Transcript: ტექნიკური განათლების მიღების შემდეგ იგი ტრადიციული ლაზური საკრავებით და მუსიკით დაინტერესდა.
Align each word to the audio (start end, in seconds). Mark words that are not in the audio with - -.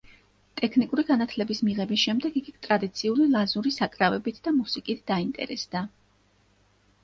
ტექნიკური 0.61 1.03
განათლების 1.09 1.61
მიღების 1.67 2.05
შემდეგ 2.05 2.41
იგი 2.41 2.55
ტრადიციული 2.69 3.29
ლაზური 3.35 3.75
საკრავებით 3.77 4.43
და 4.51 4.57
მუსიკით 4.59 5.07
დაინტერესდა. 5.15 5.87